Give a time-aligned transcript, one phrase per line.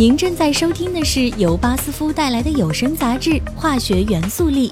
[0.00, 4.70] 您正在收听的是由巴斯夫带来的有声杂志《化学元素力》，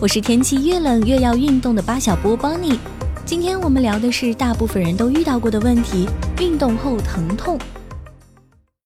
[0.00, 2.80] 我是天气越冷越要运动的巴小波邦尼。
[3.26, 6.08] 今天我们聊的是大部分人都遇到过的问题——
[6.40, 7.58] 运动后疼痛。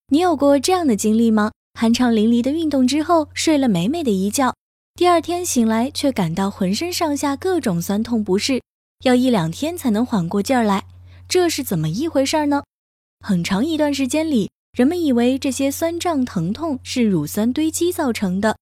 [0.09, 1.53] 你有过这样的经历吗？
[1.79, 4.53] 酣畅淋漓的运动之后，睡了美美的一觉，
[4.97, 8.61] 第二天醒来却感到浑身上下各种酸痛不适，
[9.05, 10.83] 要一两天才能缓过劲儿来，
[11.29, 12.65] 这是怎么一回事呢？
[13.25, 14.51] 很长一段时间里。
[14.75, 18.57] 人们以为这些酸胀疼痛是乳酸堆积造成的，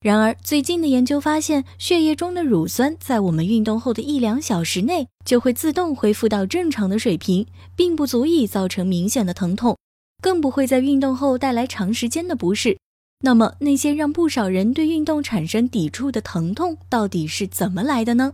[0.00, 7.46] 然而最近的研究发现，血液中的乳酸在我们运动后的一两小时内就会自动恢复到正常的水平，
[7.76, 9.76] 并不足以造成明显的疼痛，
[10.22, 12.78] 更不会在运动后带来长时间的不适。
[13.20, 18.32] 那么，那些让不少人对运动产生抵触的疼痛到底是怎么来的呢？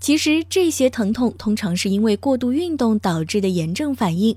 [0.00, 4.36] 其实，这些疼痛通常是因为过度运动导致的炎症反应。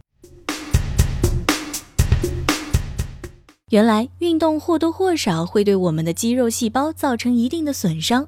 [3.73, 8.27] 原来运动或多或少会对我们的肌肉细胞造成一定的损伤，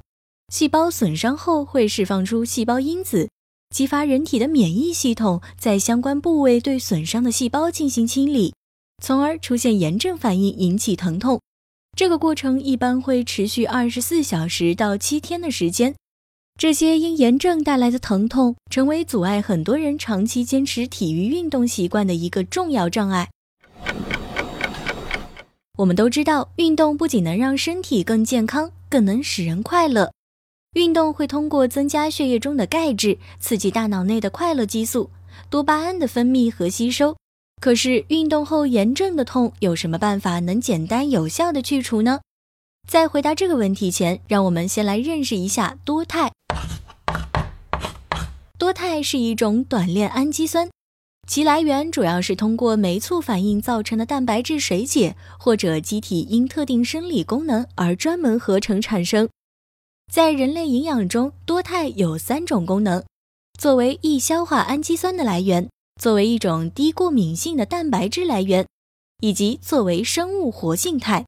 [0.52, 3.28] 细胞损伤后会释放出细胞因子，
[3.70, 8.54] 激发人体的免疫系统在相关部位对损伤的细胞进行清理，
[9.00, 11.40] 从而出现炎症反应，引起疼痛。
[11.96, 15.94] 这个过程一般会持续二十四小时到七天的时间。
[16.58, 23.28] 这些因炎症带来的疼痛，成为阻碍很多人长期坚持体育运动习惯的一个重要障碍。
[25.76, 30.10] 我们都知道，运动不仅能让身体更健康，更能使人快乐。
[30.72, 35.10] 运动会通过增加血液中的钙质，刺激大脑内的快乐激素
[35.50, 37.14] 多巴胺的分泌和吸收。
[37.60, 42.20] 可是，运动后炎症的痛有什么办法能简单有效的去除呢？
[42.88, 46.32] 在回答这个问题前，让我们先来认识一下多肽。
[48.56, 50.70] 多肽是一种短链氨基酸。
[51.26, 59.28] 其来源主要是通过酶促反应造成的蛋白质水解，或者机体因特定生理功能而专门合成产生。
[60.12, 63.02] 在人类营养中，多肽有三种功能：
[63.58, 65.68] 作为易消化氨基酸的来源，
[66.00, 68.64] 作为一种低过敏性的蛋白质来源，
[69.20, 71.26] 以及作为生物活性肽。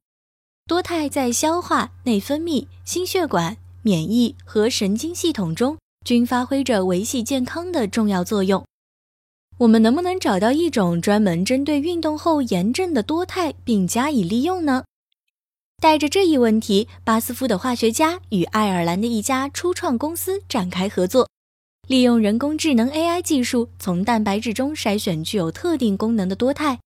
[0.68, 8.64] 多肽在消化、内分泌、心血管、免疫和神经系统中均发挥着维系健康的重要作用。
[9.58, 14.84] 我们能不能找到一种专门针对运动后炎症的多肽，并加以利用呢？
[15.82, 21.28] 带着这一问题，巴斯夫的化学家与爱尔兰的一家初创公司展开合作，
[21.88, 26.78] 利用人工智能 AI 技术，从蛋白质中筛选具有特定功能的多肽。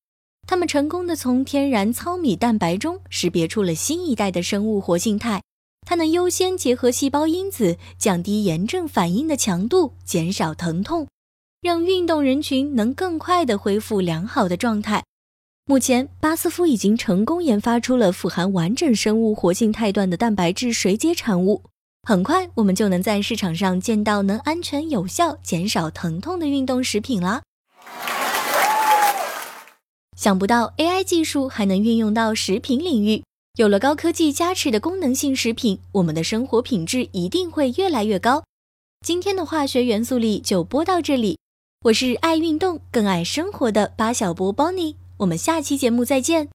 [0.47, 5.43] 他们成功的从天然糙米蛋白中识别出了新一代的生物活性肽，
[5.87, 11.06] 它能优先结合细胞因子，降低炎症反应的强度，减少疼痛。
[11.62, 15.05] 让运动人群能更快地恢复良好的状态。
[15.65, 21.62] 目前，巴斯夫已经成功研发出了富含完整生物活性肽段的蛋白质水解产物。
[22.03, 27.43] 很快，我们就能在市场上见到能安全有效减少疼痛的运动食品啦。
[30.17, 33.22] 想不到 AI 技术还能运用到食品领域。
[33.55, 38.43] 有了高科技加持的功能性食品，我们的生活品质一定会越来越高。
[39.06, 41.39] 今天的化学元素力就播到这里。
[41.82, 46.48] 我是爱运动更爱生活的巴小波 Bonnie，我们下期节目再见。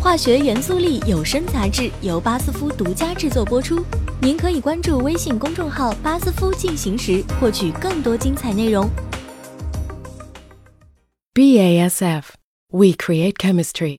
[0.00, 3.84] 化学元素力有声杂志由巴斯夫独家制作播出，
[4.22, 8.88] 您可以关注微信公众号“巴斯夫进行时”获取更多精彩内容。
[11.34, 13.96] BASF，We create chemistry。